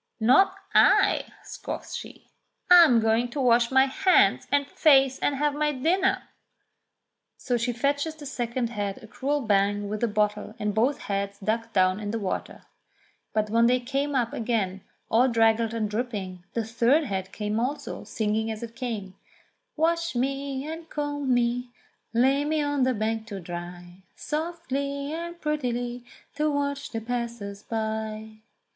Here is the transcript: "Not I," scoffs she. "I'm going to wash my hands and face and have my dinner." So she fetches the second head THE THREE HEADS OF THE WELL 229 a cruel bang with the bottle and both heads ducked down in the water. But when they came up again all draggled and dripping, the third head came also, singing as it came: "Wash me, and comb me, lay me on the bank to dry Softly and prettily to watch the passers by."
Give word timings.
"Not 0.19 0.55
I," 0.73 1.25
scoffs 1.43 1.93
she. 1.93 2.25
"I'm 2.71 2.99
going 2.99 3.27
to 3.27 3.39
wash 3.39 3.69
my 3.69 3.85
hands 3.85 4.47
and 4.51 4.65
face 4.65 5.19
and 5.19 5.35
have 5.35 5.53
my 5.53 5.71
dinner." 5.71 6.23
So 7.37 7.55
she 7.55 7.71
fetches 7.71 8.15
the 8.15 8.25
second 8.25 8.71
head 8.71 8.95
THE 8.95 9.01
THREE 9.01 9.05
HEADS 9.05 9.11
OF 9.13 9.19
THE 9.21 9.25
WELL 9.27 9.47
229 9.47 9.77
a 9.77 9.77
cruel 9.77 9.85
bang 9.85 9.89
with 9.91 10.01
the 10.01 10.07
bottle 10.11 10.55
and 10.57 10.73
both 10.73 11.01
heads 11.03 11.37
ducked 11.39 11.73
down 11.73 11.99
in 11.99 12.09
the 12.09 12.17
water. 12.17 12.63
But 13.31 13.51
when 13.51 13.67
they 13.67 13.79
came 13.79 14.15
up 14.15 14.33
again 14.33 14.81
all 15.11 15.27
draggled 15.27 15.75
and 15.75 15.87
dripping, 15.87 16.45
the 16.53 16.65
third 16.65 17.03
head 17.03 17.31
came 17.31 17.59
also, 17.59 18.03
singing 18.03 18.49
as 18.49 18.63
it 18.63 18.75
came: 18.75 19.13
"Wash 19.77 20.15
me, 20.15 20.65
and 20.65 20.89
comb 20.89 21.31
me, 21.31 21.69
lay 22.11 22.43
me 22.43 22.63
on 22.63 22.81
the 22.85 22.95
bank 22.95 23.27
to 23.27 23.39
dry 23.39 24.01
Softly 24.15 25.13
and 25.13 25.39
prettily 25.39 26.03
to 26.37 26.49
watch 26.49 26.89
the 26.89 27.01
passers 27.01 27.61
by." 27.61 28.37